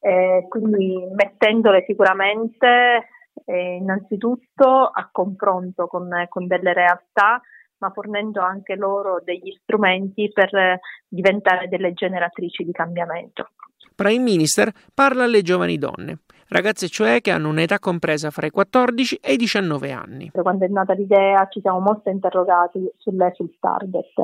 eh, 0.00 0.46
quindi 0.48 1.06
mettendole 1.14 1.84
sicuramente 1.86 3.08
eh, 3.44 3.74
innanzitutto 3.76 4.84
a 4.86 5.08
confronto 5.10 5.86
con, 5.86 6.08
con, 6.28 6.46
delle 6.46 6.72
realtà, 6.72 7.40
ma 7.78 7.90
fornendo 7.90 8.40
anche 8.40 8.74
loro 8.74 9.20
degli 9.24 9.56
strumenti 9.62 10.30
per 10.32 10.54
eh, 10.54 10.80
diventare 11.08 11.68
delle 11.68 11.92
generatrici 11.92 12.64
di 12.64 12.72
cambiamento. 12.72 13.50
Prime 13.94 14.22
Minister 14.22 14.72
parla 14.94 15.24
alle 15.24 15.42
giovani 15.42 15.76
donne, 15.76 16.20
ragazze 16.48 16.88
cioè 16.88 17.20
che 17.20 17.32
hanno 17.32 17.48
un'età 17.48 17.80
compresa 17.80 18.30
fra 18.30 18.46
i 18.46 18.50
14 18.50 19.16
e 19.16 19.32
i 19.32 19.36
19 19.36 19.90
anni. 19.90 20.30
Quando 20.30 20.64
è 20.64 20.68
nata 20.68 20.92
l'idea 20.92 21.48
ci 21.48 21.60
siamo 21.60 21.80
molto 21.80 22.08
interrogati 22.08 22.78
sul, 22.96 23.30
sul 23.34 23.56
target 23.58 24.14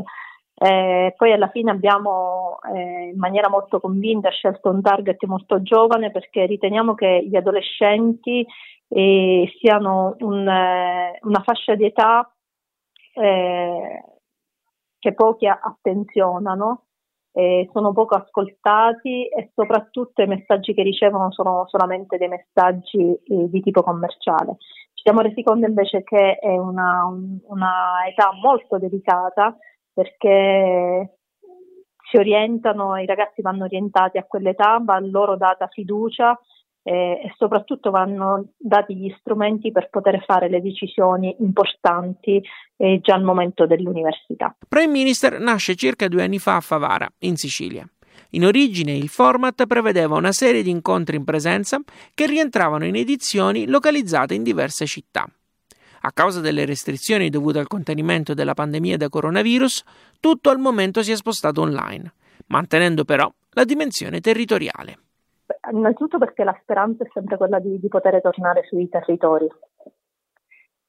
eh, 0.57 1.15
poi 1.17 1.33
alla 1.33 1.49
fine 1.49 1.73
abbiamo 1.73 2.59
eh, 2.73 3.09
in 3.13 3.19
maniera 3.19 3.49
molto 3.49 3.81
convinta 3.81 4.31
scelto 4.31 4.71
un 4.71 4.81
target 4.83 5.25
molto 5.25 5.61
giovane 5.63 6.13
perché 6.13 6.47
riteniamo 6.47 6.95
che 6.95 7.27
gli 7.29 7.35
adolescenti 7.35 8.47
eh, 8.89 9.53
siano 9.59 10.15
un, 10.21 10.47
eh, 10.47 11.19
una 11.23 11.43
fascia 11.43 11.75
di 11.75 11.87
età 11.87 12.33
eh, 13.15 14.05
che 14.99 15.13
pochi 15.13 15.47
attenzionano, 15.47 16.85
sono 17.73 17.93
poco 17.93 18.15
ascoltati 18.15 19.27
e 19.27 19.51
soprattutto 19.57 20.23
i 20.23 20.27
messaggi 20.29 20.73
che 20.73 20.85
ricevono 20.85 21.33
sono 21.33 21.67
solamente 21.67 22.17
dei 22.17 22.29
messaggi 22.29 23.01
eh, 23.01 23.51
di 23.51 23.61
tipo 23.61 23.83
commerciale. 23.83 24.57
Ci 24.95 25.03
siamo 25.03 25.21
resi 25.21 25.43
conto 25.43 25.67
invece 25.67 26.05
che 26.05 26.39
è 26.39 26.57
una, 26.57 27.07
un, 27.07 27.41
una 27.49 28.07
età 28.09 28.31
molto 28.41 28.79
delicata 28.79 29.59
perché 29.95 31.19
si 32.11 32.17
orientano, 32.17 32.97
i 33.01 33.07
ragazzi 33.07 33.41
vanno 33.41 33.65
orientati 33.65 34.19
a 34.19 34.25
quell'età, 34.25 34.81
va 34.85 34.99
loro 35.01 35.37
data 35.37 35.69
fiducia 35.69 36.39
eh, 36.83 37.21
e 37.25 37.35
soprattutto 37.39 37.91
vanno 37.91 38.51
dati 38.59 38.95
gli 38.95 39.13
strumenti 39.19 39.73
per 39.73 39.89
poter 39.89 40.23
fare 40.25 40.49
le 40.49 40.61
decisioni 40.61 41.35
importanti 41.41 42.43
eh, 42.77 43.01
già 43.01 43.15
al 43.15 43.23
momento 43.23 43.67
dell'università. 43.67 44.55
Prime 44.69 44.93
Minister 44.93 45.41
nasce 45.41 45.75
circa 45.75 46.09
due 46.09 46.23
anni 46.23 46.39
fa 46.39 46.57
a 46.57 46.61
Favara, 46.61 47.09
in 47.21 47.37
Sicilia. 47.37 47.89
In 48.31 48.45
origine 48.45 48.93
il 48.93 49.09
format 49.09 49.67
prevedeva 49.67 50.17
una 50.17 50.33
serie 50.33 50.63
di 50.63 50.71
incontri 50.71 51.17
in 51.17 51.25
presenza 51.25 51.81
che 52.15 52.27
rientravano 52.27 52.85
in 52.85 52.97
edizioni 52.97 53.67
localizzate 53.67 54.35
in 54.35 54.43
diverse 54.43 54.87
città. 54.87 55.27
A 56.07 56.13
causa 56.13 56.43
delle 56.43 56.67
restrizioni 56.67 57.31
dovute 57.31 57.59
al 57.59 57.67
contenimento 57.67 58.35
della 58.35 58.53
pandemia 58.53 58.99
da 58.99 59.09
coronavirus, 59.09 59.85
tutto 60.21 60.51
al 60.51 60.59
momento 60.59 61.03
si 61.03 61.13
è 61.13 61.17
spostato 61.17 61.63
online, 61.63 62.13
mantenendo 62.49 63.05
però 63.05 63.33
la 63.53 63.65
dimensione 63.65 64.21
territoriale. 64.21 64.99
Innanzitutto 65.73 66.19
perché 66.19 66.45
la 66.45 66.55
speranza 66.61 67.05
è 67.05 67.09
sempre 67.11 67.39
quella 67.39 67.59
di, 67.59 67.81
di 67.81 67.89
poter 67.89 68.21
tornare 68.21 68.65
sui 68.69 68.87
territori. 68.91 69.49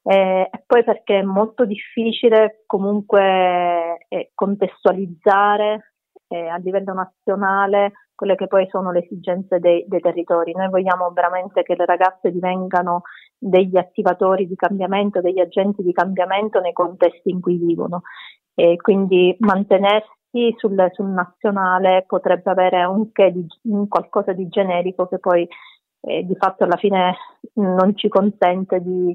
E 0.02 0.50
poi 0.66 0.84
perché 0.84 1.20
è 1.20 1.22
molto 1.22 1.64
difficile 1.64 2.64
comunque 2.66 4.04
eh, 4.08 4.32
contestualizzare 4.34 5.94
eh, 6.28 6.48
a 6.48 6.56
livello 6.56 6.92
nazionale 6.92 7.92
quelle 8.16 8.34
che 8.34 8.46
poi 8.46 8.66
sono 8.70 8.90
le 8.90 9.04
esigenze 9.04 9.58
dei, 9.58 9.84
dei, 9.86 10.00
territori. 10.00 10.52
Noi 10.52 10.68
vogliamo 10.68 11.10
veramente 11.10 11.62
che 11.62 11.76
le 11.76 11.84
ragazze 11.84 12.32
divengano 12.32 13.02
degli 13.38 13.76
attivatori 13.76 14.46
di 14.46 14.56
cambiamento, 14.56 15.20
degli 15.20 15.38
agenti 15.38 15.82
di 15.82 15.92
cambiamento 15.92 16.60
nei 16.60 16.72
contesti 16.72 17.30
in 17.30 17.40
cui 17.40 17.58
vivono. 17.58 18.02
E 18.54 18.76
quindi 18.76 19.36
mantenersi 19.40 20.54
sul, 20.56 20.90
sul 20.92 21.08
nazionale 21.08 22.04
potrebbe 22.06 22.50
avere 22.50 22.84
un, 22.84 23.10
di, 23.12 23.86
qualcosa 23.86 24.32
di 24.32 24.48
generico 24.48 25.06
che 25.06 25.18
poi 25.18 25.46
eh, 26.00 26.24
di 26.24 26.34
fatto 26.36 26.64
alla 26.64 26.76
fine 26.76 27.16
non 27.54 27.94
ci 27.96 28.08
consente 28.08 28.80
di, 28.80 29.14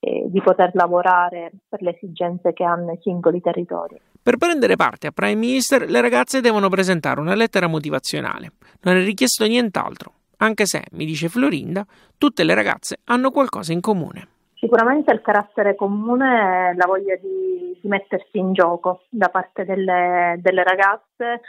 eh, 0.00 0.24
di 0.28 0.40
poter 0.40 0.70
lavorare 0.74 1.52
per 1.68 1.82
le 1.82 1.94
esigenze 1.94 2.52
che 2.52 2.64
hanno 2.64 2.92
i 2.92 2.98
singoli 3.02 3.40
territori. 3.40 4.00
Per 4.22 4.36
prendere 4.36 4.76
parte 4.76 5.06
a 5.06 5.12
Prime 5.12 5.34
Minister 5.34 5.88
le 5.88 6.00
ragazze 6.00 6.40
devono 6.40 6.68
presentare 6.68 7.20
una 7.20 7.34
lettera 7.34 7.66
motivazionale. 7.66 8.52
Non 8.82 8.96
è 8.96 9.04
richiesto 9.04 9.46
nient'altro, 9.46 10.12
anche 10.38 10.66
se, 10.66 10.84
mi 10.92 11.04
dice 11.04 11.28
Florinda, 11.28 11.84
tutte 12.18 12.44
le 12.44 12.54
ragazze 12.54 13.00
hanno 13.04 13.30
qualcosa 13.30 13.72
in 13.72 13.80
comune. 13.80 14.28
Sicuramente 14.54 15.12
il 15.12 15.22
carattere 15.22 15.74
comune 15.74 16.70
è 16.70 16.74
la 16.74 16.86
voglia 16.86 17.16
di, 17.16 17.78
di 17.80 17.88
mettersi 17.88 18.38
in 18.38 18.52
gioco 18.52 19.04
da 19.08 19.28
parte 19.28 19.64
delle, 19.64 20.38
delle 20.42 20.62
ragazze 20.62 21.40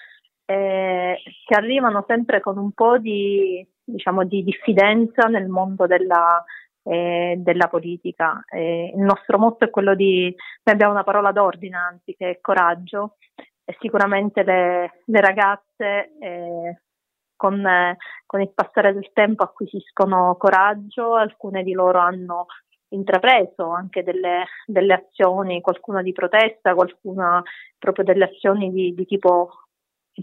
eh, 0.46 1.18
che 1.46 1.56
arrivano 1.56 2.06
sempre 2.08 2.40
con 2.40 2.58
un 2.58 2.72
po' 2.72 2.98
di, 2.98 3.66
diciamo, 3.84 4.24
di 4.24 4.44
diffidenza 4.44 5.28
nel 5.28 5.48
mondo 5.48 5.88
della, 5.88 6.44
eh, 6.84 7.36
della 7.38 7.68
politica. 7.68 8.44
Eh, 8.50 8.94
il 8.96 9.02
nostro 9.02 9.38
motto 9.38 9.66
è 9.66 9.70
quello 9.70 9.96
di, 9.96 10.34
noi 10.64 10.76
abbiamo 10.76 10.94
una 10.94 11.04
parola 11.04 11.32
d'ordine 11.32 11.76
anzi 11.76 12.16
che 12.16 12.30
è 12.30 12.42
coraggio 12.42 13.18
e 13.64 13.76
sicuramente 13.80 14.44
le, 14.44 15.02
le 15.06 15.22
ragazze 15.22 16.18
eh, 16.20 16.82
con, 17.36 17.64
con, 18.26 18.42
il 18.42 18.52
passare 18.54 18.94
del 18.94 19.12
tempo 19.14 19.44
acquisiscono 19.44 20.36
coraggio, 20.38 21.16
alcune 21.16 21.64
di 21.64 21.74
loro 21.74 22.00
hanno 22.00 22.46
intrapreso 22.90 23.70
anche 23.70 24.04
delle, 24.04 24.46
delle 24.66 24.94
azioni, 24.94 25.62
qualcuna 25.62 26.02
di 26.02 26.12
protesta, 26.12 26.74
qualcuna 26.74 27.42
proprio 27.78 28.06
delle 28.06 28.26
azioni 28.26 28.72
di, 28.72 28.94
di 28.94 29.06
tipo 29.06 29.50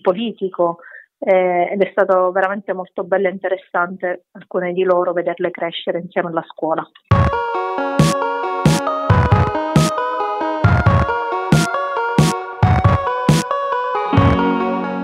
politico 0.03 0.79
eh, 1.19 1.69
ed 1.73 1.83
è 1.83 1.89
stato 1.91 2.31
veramente 2.31 2.73
molto 2.73 3.05
bello 3.05 3.29
e 3.29 3.33
interessante 3.33 4.27
alcune 4.33 4.73
di 4.73 4.83
loro 4.83 5.13
vederle 5.13 5.51
crescere 5.51 5.99
insieme 5.99 6.29
alla 6.29 6.45
scuola. 6.49 6.89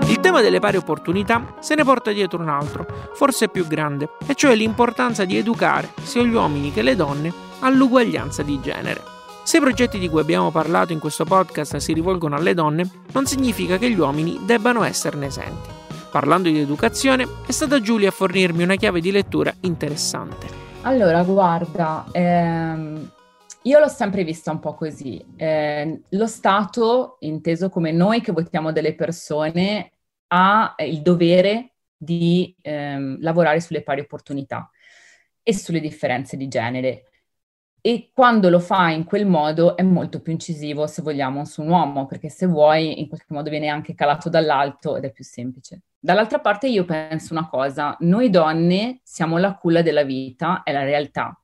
Il 0.07 0.19
tema 0.21 0.41
delle 0.41 0.59
pari 0.59 0.77
opportunità 0.77 1.55
se 1.59 1.75
ne 1.75 1.83
porta 1.83 2.11
dietro 2.11 2.41
un 2.41 2.49
altro, 2.49 2.85
forse 3.13 3.49
più 3.49 3.67
grande, 3.67 4.09
e 4.27 4.33
cioè 4.35 4.55
l'importanza 4.55 5.25
di 5.25 5.37
educare 5.37 5.87
sia 6.01 6.23
gli 6.23 6.33
uomini 6.33 6.71
che 6.71 6.81
le 6.81 6.95
donne 6.95 7.31
all'uguaglianza 7.61 8.41
di 8.41 8.59
genere. 8.61 9.13
Se 9.43 9.57
i 9.57 9.61
progetti 9.61 9.99
di 9.99 10.09
cui 10.09 10.21
abbiamo 10.21 10.49
parlato 10.49 10.91
in 10.91 10.99
questo 10.99 11.23
podcast 11.23 11.77
si 11.77 11.93
rivolgono 11.93 12.35
alle 12.35 12.55
donne, 12.55 12.89
non 13.13 13.27
significa 13.27 13.77
che 13.77 13.91
gli 13.91 13.99
uomini 13.99 14.39
debbano 14.43 14.83
esserne 14.83 15.27
esenti. 15.27 15.84
Parlando 16.15 16.47
di 16.47 16.61
educazione, 16.61 17.25
è 17.45 17.51
stata 17.51 17.81
Giulia 17.81 18.07
a 18.07 18.11
fornirmi 18.11 18.63
una 18.63 18.77
chiave 18.77 19.01
di 19.01 19.11
lettura 19.11 19.53
interessante. 19.63 20.47
Allora, 20.83 21.21
guarda, 21.23 22.05
ehm, 22.13 23.11
io 23.63 23.79
l'ho 23.79 23.89
sempre 23.89 24.23
vista 24.23 24.49
un 24.49 24.61
po' 24.61 24.75
così. 24.75 25.21
Eh, 25.35 26.03
lo 26.07 26.27
Stato, 26.27 27.17
inteso 27.19 27.67
come 27.67 27.91
noi 27.91 28.21
che 28.21 28.31
votiamo 28.31 28.71
delle 28.71 28.95
persone, 28.95 29.91
ha 30.27 30.75
il 30.77 31.01
dovere 31.01 31.73
di 31.97 32.55
ehm, 32.61 33.17
lavorare 33.19 33.59
sulle 33.59 33.83
pari 33.83 33.99
opportunità 33.99 34.71
e 35.43 35.53
sulle 35.53 35.81
differenze 35.81 36.37
di 36.37 36.47
genere 36.47 37.09
e 37.85 38.09
quando 38.11 38.49
lo 38.49 38.59
fa 38.59 38.89
in 38.89 39.03
quel 39.03 39.27
modo 39.27 39.77
è 39.77 39.83
molto 39.83 40.19
più 40.19 40.31
incisivo, 40.31 40.87
se 40.87 41.03
vogliamo, 41.03 41.45
su 41.45 41.61
un 41.61 41.69
uomo, 41.69 42.07
perché 42.07 42.29
se 42.29 42.47
vuoi 42.47 42.99
in 42.99 43.07
qualche 43.07 43.31
modo 43.31 43.51
viene 43.51 43.67
anche 43.67 43.93
calato 43.93 44.27
dall'alto 44.27 44.95
ed 44.95 45.03
è 45.03 45.11
più 45.11 45.23
semplice. 45.23 45.81
Dall'altra 46.05 46.39
parte 46.39 46.67
io 46.67 46.85
penso 46.85 47.33
una 47.33 47.47
cosa, 47.47 47.97
noi 48.01 48.29
donne 48.29 48.99
siamo 49.01 49.39
la 49.39 49.55
culla 49.55 49.81
della 49.81 50.03
vita, 50.03 50.61
è 50.61 50.71
la 50.71 50.83
realtà. 50.83 51.35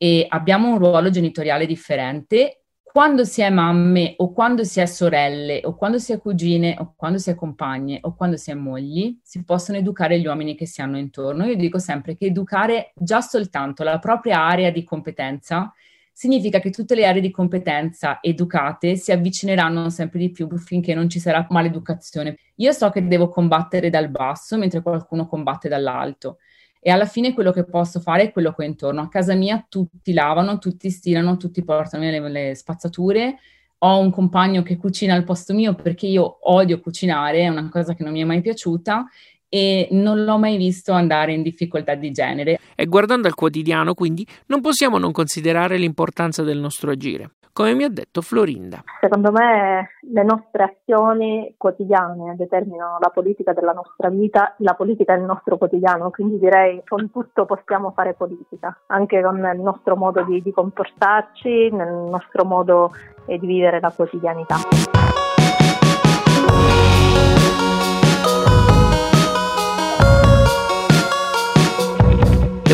e 0.00 0.24
abbiamo 0.28 0.70
un 0.70 0.78
ruolo 0.78 1.10
genitoriale 1.10 1.66
differente 1.66 2.62
quando 2.80 3.24
si 3.24 3.40
è 3.40 3.50
mamme 3.50 4.14
o 4.18 4.32
quando 4.32 4.62
si 4.62 4.78
è 4.78 4.86
sorelle 4.86 5.62
o 5.64 5.74
quando 5.74 5.98
si 5.98 6.12
è 6.12 6.20
cugine 6.20 6.76
o 6.78 6.94
quando 6.96 7.18
si 7.18 7.30
è 7.30 7.34
compagne 7.34 7.98
o 8.02 8.14
quando 8.14 8.36
si 8.36 8.52
è 8.52 8.54
mogli, 8.54 9.18
si 9.20 9.42
possono 9.42 9.78
educare 9.78 10.20
gli 10.20 10.26
uomini 10.26 10.54
che 10.54 10.66
si 10.66 10.80
hanno 10.80 10.96
intorno. 10.96 11.44
Io 11.44 11.56
dico 11.56 11.80
sempre 11.80 12.16
che 12.16 12.26
educare 12.26 12.92
già 12.94 13.20
soltanto 13.20 13.82
la 13.82 13.98
propria 13.98 14.46
area 14.46 14.70
di 14.70 14.84
competenza 14.84 15.72
significa 16.18 16.58
che 16.58 16.70
tutte 16.70 16.96
le 16.96 17.06
aree 17.06 17.20
di 17.20 17.30
competenza 17.30 18.18
educate 18.20 18.96
si 18.96 19.12
avvicineranno 19.12 19.88
sempre 19.88 20.18
di 20.18 20.32
più 20.32 20.48
finché 20.56 20.92
non 20.92 21.08
ci 21.08 21.20
sarà 21.20 21.46
maleducazione. 21.48 22.38
Io 22.56 22.72
so 22.72 22.90
che 22.90 23.06
devo 23.06 23.28
combattere 23.28 23.88
dal 23.88 24.08
basso 24.08 24.58
mentre 24.58 24.82
qualcuno 24.82 25.28
combatte 25.28 25.68
dall'alto 25.68 26.38
e 26.80 26.90
alla 26.90 27.06
fine 27.06 27.32
quello 27.34 27.52
che 27.52 27.62
posso 27.62 28.00
fare 28.00 28.24
è 28.24 28.32
quello 28.32 28.52
che 28.52 28.64
ho 28.64 28.66
intorno. 28.66 29.02
A 29.02 29.08
casa 29.08 29.34
mia 29.34 29.64
tutti 29.68 30.12
lavano, 30.12 30.58
tutti 30.58 30.90
stirano, 30.90 31.36
tutti 31.36 31.62
portano 31.62 32.02
le, 32.10 32.28
le 32.28 32.54
spazzature. 32.56 33.36
Ho 33.82 34.00
un 34.00 34.10
compagno 34.10 34.62
che 34.64 34.76
cucina 34.76 35.14
al 35.14 35.22
posto 35.22 35.54
mio 35.54 35.76
perché 35.76 36.08
io 36.08 36.38
odio 36.50 36.80
cucinare, 36.80 37.42
è 37.42 37.48
una 37.48 37.68
cosa 37.68 37.94
che 37.94 38.02
non 38.02 38.10
mi 38.10 38.22
è 38.22 38.24
mai 38.24 38.40
piaciuta 38.40 39.06
e 39.48 39.88
non 39.92 40.24
l'ho 40.24 40.38
mai 40.38 40.56
visto 40.56 40.92
andare 40.92 41.32
in 41.32 41.42
difficoltà 41.42 41.94
di 41.94 42.10
genere. 42.10 42.58
E 42.74 42.86
guardando 42.86 43.28
al 43.28 43.34
quotidiano, 43.34 43.94
quindi, 43.94 44.26
non 44.46 44.60
possiamo 44.60 44.98
non 44.98 45.12
considerare 45.12 45.76
l'importanza 45.76 46.42
del 46.42 46.58
nostro 46.58 46.90
agire 46.90 47.30
come 47.58 47.74
mi 47.74 47.82
ha 47.82 47.90
detto 47.90 48.20
Florinda. 48.20 48.84
Secondo 49.00 49.32
me 49.32 49.90
le 50.12 50.22
nostre 50.22 50.62
azioni 50.62 51.54
quotidiane 51.56 52.36
determinano 52.36 52.98
la 53.00 53.10
politica 53.12 53.52
della 53.52 53.72
nostra 53.72 54.10
vita, 54.10 54.54
la 54.58 54.74
politica 54.74 55.14
è 55.14 55.16
il 55.16 55.24
nostro 55.24 55.58
quotidiano, 55.58 56.10
quindi 56.10 56.38
direi 56.38 56.80
con 56.86 57.10
tutto 57.10 57.46
possiamo 57.46 57.90
fare 57.90 58.14
politica, 58.14 58.78
anche 58.86 59.20
con 59.20 59.38
il 59.38 59.60
nostro 59.60 59.96
modo 59.96 60.22
di, 60.22 60.40
di 60.40 60.52
comportarci, 60.52 61.70
nel 61.72 61.92
nostro 62.08 62.44
modo 62.44 62.92
eh, 63.26 63.38
di 63.38 63.46
vivere 63.48 63.80
la 63.80 63.90
quotidianità. 63.90 65.27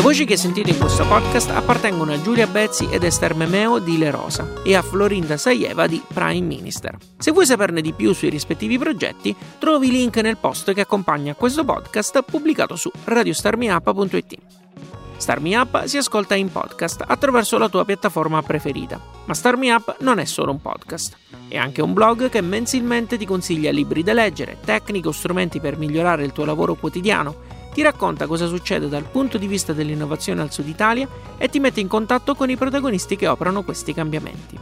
Voci 0.05 0.25
che 0.25 0.37
sentite 0.37 0.69
in 0.69 0.77
questo 0.77 1.03
podcast 1.07 1.49
appartengono 1.49 2.13
a 2.13 2.21
Giulia 2.21 2.45
Bezzi 2.45 2.87
ed 2.91 3.03
Esther 3.03 3.33
Memeo 3.33 3.79
di 3.79 3.97
Le 3.97 4.11
Rosa 4.11 4.61
e 4.63 4.75
a 4.75 4.83
Florinda 4.83 5.35
Saieva 5.35 5.87
di 5.87 5.99
Prime 6.13 6.45
Minister. 6.45 6.95
Se 7.17 7.31
vuoi 7.31 7.47
saperne 7.47 7.81
di 7.81 7.91
più 7.91 8.13
sui 8.13 8.29
rispettivi 8.29 8.77
progetti, 8.77 9.35
trovi 9.57 9.87
i 9.87 9.91
link 9.91 10.17
nel 10.17 10.37
post 10.37 10.73
che 10.73 10.81
accompagna 10.81 11.33
questo 11.33 11.65
podcast 11.65 12.21
pubblicato 12.21 12.75
su 12.75 12.91
radiostarmiup.it. 13.03 14.37
Starmi 15.17 15.55
Up 15.55 15.85
si 15.85 15.97
ascolta 15.97 16.35
in 16.35 16.51
podcast 16.51 17.03
attraverso 17.07 17.57
la 17.57 17.67
tua 17.67 17.83
piattaforma 17.83 18.43
preferita, 18.43 19.01
ma 19.25 19.33
Starmi 19.33 19.71
Up 19.71 19.95
non 20.01 20.19
è 20.19 20.25
solo 20.25 20.51
un 20.51 20.61
podcast, 20.61 21.17
è 21.47 21.57
anche 21.57 21.81
un 21.81 21.93
blog 21.93 22.29
che 22.29 22.41
mensilmente 22.41 23.17
ti 23.17 23.25
consiglia 23.25 23.71
libri 23.71 24.03
da 24.03 24.13
leggere, 24.13 24.59
tecniche 24.63 25.07
o 25.07 25.11
strumenti 25.11 25.59
per 25.59 25.79
migliorare 25.79 26.23
il 26.23 26.31
tuo 26.31 26.45
lavoro 26.45 26.75
quotidiano 26.75 27.54
ti 27.75 27.81
racconta 27.81 28.25
cosa 28.25 28.47
succede 28.47 28.87
dal 28.87 29.03
punto 29.03 29.37
di 29.37 29.47
vista 29.47 29.73
dell'innovazione 29.73 30.41
al 30.41 30.49
Sud 30.49 30.65
Italia 30.65 31.09
e 31.37 31.49
ti 31.49 31.59
mette 31.59 31.81
in 31.81 31.89
contatto 31.89 32.33
con 32.33 32.49
i 32.49 32.55
protagonisti 32.55 33.17
che 33.17 33.27
operano 33.27 33.63
questi 33.63 33.93
cambiamenti. 33.93 34.57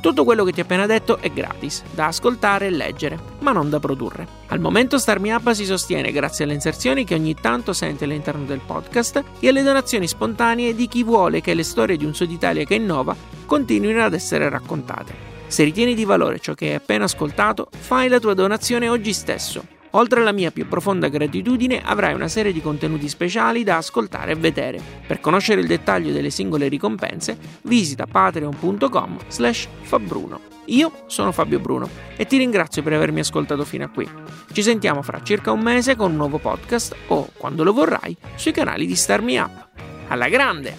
Tutto 0.00 0.22
quello 0.22 0.44
che 0.44 0.52
ti 0.52 0.60
ho 0.60 0.62
appena 0.62 0.86
detto 0.86 1.18
è 1.18 1.32
gratis, 1.32 1.82
da 1.90 2.06
ascoltare 2.06 2.66
e 2.66 2.70
leggere, 2.70 3.18
ma 3.40 3.50
non 3.50 3.68
da 3.68 3.80
produrre. 3.80 4.28
Al 4.46 4.60
momento 4.60 4.96
Starmi 4.96 5.32
Up 5.32 5.50
si 5.50 5.64
sostiene 5.64 6.12
grazie 6.12 6.44
alle 6.44 6.54
inserzioni 6.54 7.02
che 7.04 7.16
ogni 7.16 7.34
tanto 7.34 7.72
sente 7.72 8.04
all'interno 8.04 8.44
del 8.44 8.60
podcast 8.64 9.24
e 9.40 9.48
alle 9.48 9.64
donazioni 9.64 10.06
spontanee 10.06 10.72
di 10.76 10.86
chi 10.86 11.02
vuole 11.02 11.40
che 11.40 11.54
le 11.54 11.64
storie 11.64 11.96
di 11.96 12.04
un 12.04 12.14
Sud 12.14 12.30
Italia 12.30 12.62
che 12.62 12.76
innova 12.76 13.16
continuino 13.44 14.04
ad 14.04 14.14
essere 14.14 14.48
raccontate. 14.48 15.12
Se 15.48 15.64
ritieni 15.64 15.96
di 15.96 16.04
valore 16.04 16.38
ciò 16.38 16.54
che 16.54 16.68
hai 16.68 16.74
appena 16.74 17.04
ascoltato, 17.04 17.66
fai 17.76 18.08
la 18.08 18.20
tua 18.20 18.34
donazione 18.34 18.88
oggi 18.88 19.12
stesso 19.12 19.80
Oltre 19.92 20.20
alla 20.20 20.32
mia 20.32 20.50
più 20.50 20.68
profonda 20.68 21.08
gratitudine, 21.08 21.82
avrai 21.82 22.14
una 22.14 22.28
serie 22.28 22.52
di 22.52 22.60
contenuti 22.60 23.08
speciali 23.08 23.62
da 23.64 23.76
ascoltare 23.76 24.32
e 24.32 24.36
vedere. 24.36 24.80
Per 25.06 25.20
conoscere 25.20 25.60
il 25.60 25.66
dettaglio 25.66 26.12
delle 26.12 26.30
singole 26.30 26.68
ricompense, 26.68 27.36
visita 27.62 28.06
patreon.com 28.06 29.18
slash 29.28 29.68
fabbruno. 29.82 30.50
Io 30.66 30.92
sono 31.06 31.32
Fabio 31.32 31.58
Bruno 31.58 31.88
e 32.16 32.24
ti 32.24 32.38
ringrazio 32.38 32.82
per 32.82 32.92
avermi 32.92 33.20
ascoltato 33.20 33.64
fino 33.64 33.84
a 33.84 33.88
qui. 33.88 34.08
Ci 34.52 34.62
sentiamo 34.62 35.02
fra 35.02 35.22
circa 35.22 35.50
un 35.50 35.60
mese 35.60 35.96
con 35.96 36.12
un 36.12 36.16
nuovo 36.16 36.38
podcast 36.38 36.94
o, 37.08 37.28
quando 37.36 37.64
lo 37.64 37.72
vorrai, 37.72 38.16
sui 38.36 38.52
canali 38.52 38.86
di 38.86 38.94
Starmi 38.94 39.36
Up. 39.38 39.68
Alla 40.08 40.28
grande! 40.28 40.78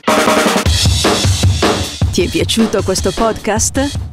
Ti 2.12 2.24
è 2.24 2.30
piaciuto 2.30 2.82
questo 2.84 3.12
podcast? 3.12 4.13